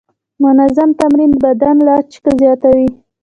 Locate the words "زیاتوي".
2.41-2.87